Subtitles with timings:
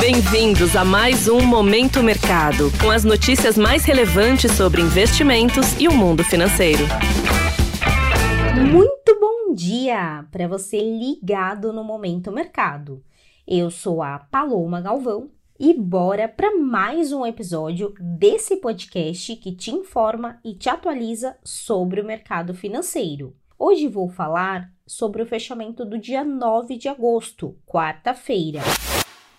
[0.00, 5.92] Bem-vindos a mais um Momento Mercado, com as notícias mais relevantes sobre investimentos e o
[5.92, 6.84] mundo financeiro.
[8.70, 13.02] Muito bom dia para você ligado no Momento Mercado.
[13.46, 19.72] Eu sou a Paloma Galvão e bora para mais um episódio desse podcast que te
[19.72, 23.34] informa e te atualiza sobre o mercado financeiro.
[23.58, 28.60] Hoje vou falar sobre o fechamento do dia 9 de agosto, quarta-feira.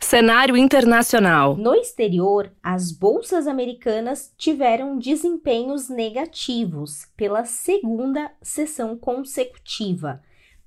[0.09, 1.55] Cenário internacional.
[1.55, 10.19] No exterior, as bolsas americanas tiveram desempenhos negativos pela segunda sessão consecutiva,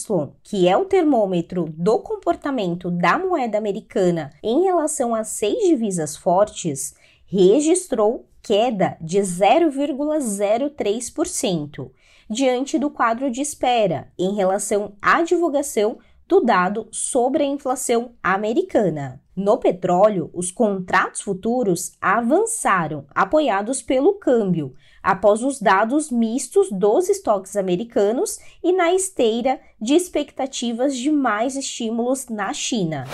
[0.43, 6.95] que é o termômetro do comportamento da moeda americana em relação a seis divisas fortes,
[7.27, 11.91] registrou queda de 0,03%,
[12.31, 15.99] diante do quadro de espera em relação à divulgação
[16.31, 19.21] do dado sobre a inflação americana.
[19.35, 27.57] No petróleo, os contratos futuros avançaram, apoiados pelo câmbio, após os dados mistos dos estoques
[27.57, 33.09] americanos e na esteira de expectativas de mais estímulos na China.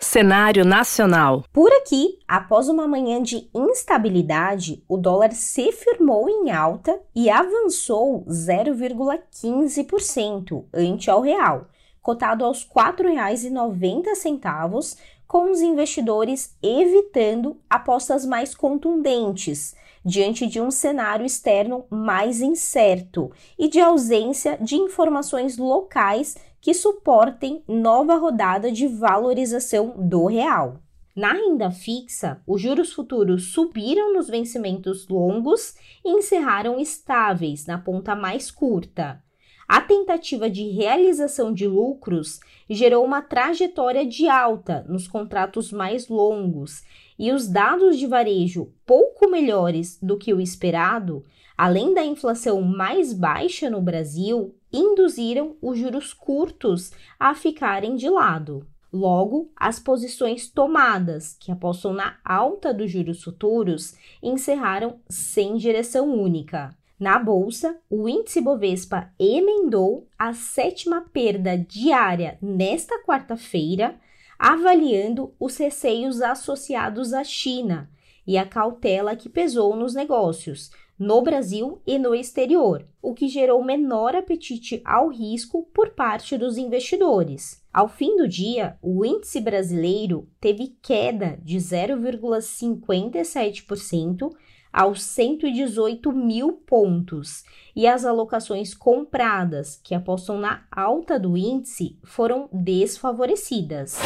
[0.00, 1.44] Cenário nacional.
[1.52, 8.24] Por aqui, após uma manhã de instabilidade, o dólar se firmou em alta e avançou
[8.24, 11.68] 0,15% ante ao real
[12.02, 19.74] cotado aos R$ 4,90, com os investidores evitando apostas mais contundentes,
[20.04, 27.64] diante de um cenário externo mais incerto e de ausência de informações locais que suportem
[27.66, 30.82] nova rodada de valorização do real.
[31.14, 35.74] Na renda fixa, os juros futuros subiram nos vencimentos longos
[36.04, 39.22] e encerraram estáveis na ponta mais curta.
[39.68, 46.82] A tentativa de realização de lucros gerou uma trajetória de alta nos contratos mais longos
[47.18, 51.24] e os dados de varejo pouco melhores do que o esperado,
[51.56, 58.66] além da inflação mais baixa no Brasil, induziram os juros curtos a ficarem de lado.
[58.92, 66.76] Logo, as posições tomadas, que apostam na alta dos juros futuros, encerraram sem direção única.
[67.02, 73.96] Na bolsa, o índice Bovespa emendou a sétima perda diária nesta quarta-feira,
[74.38, 77.90] avaliando os receios associados à China
[78.24, 83.64] e a cautela que pesou nos negócios no Brasil e no exterior, o que gerou
[83.64, 87.60] menor apetite ao risco por parte dos investidores.
[87.72, 94.30] Ao fim do dia, o índice brasileiro teve queda de 0,57%
[94.72, 97.44] aos 118 mil pontos,
[97.76, 103.98] e as alocações compradas, que apostam na alta do índice, foram desfavorecidas.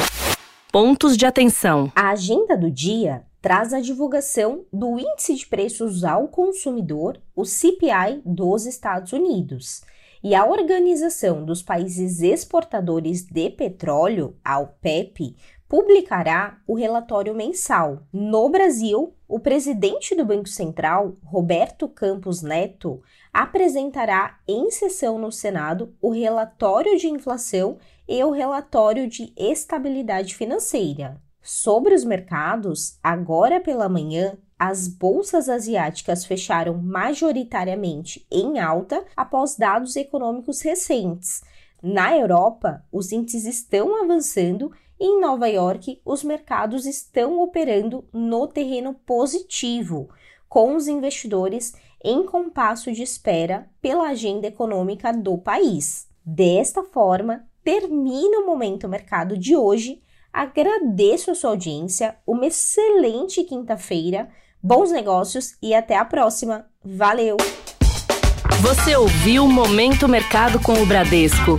[0.72, 6.26] Pontos de atenção: a agenda do dia traz a divulgação do Índice de Preços ao
[6.26, 9.82] Consumidor, o CPI dos Estados Unidos.
[10.24, 15.36] E a Organização dos Países Exportadores de Petróleo, a OPEP,
[15.68, 18.02] publicará o relatório mensal.
[18.12, 23.02] No Brasil, o presidente do Banco Central, Roberto Campos Neto,
[23.32, 27.78] apresentará em sessão no Senado o relatório de inflação
[28.08, 31.20] e o relatório de estabilidade financeira.
[31.42, 39.96] Sobre os mercados, agora pela manhã, as bolsas asiáticas fecharam majoritariamente em alta após dados
[39.96, 41.42] econômicos recentes.
[41.82, 48.94] Na Europa, os índices estão avançando em Nova York, os mercados estão operando no terreno
[48.94, 50.08] positivo,
[50.48, 56.08] com os investidores em compasso de espera pela agenda econômica do país.
[56.24, 60.02] Desta forma, termina o Momento Mercado de hoje
[60.36, 64.28] Agradeço a sua audiência, uma excelente quinta-feira,
[64.62, 66.66] bons negócios e até a próxima.
[66.84, 67.38] Valeu!
[68.60, 71.58] Você ouviu Momento Mercado com o Bradesco.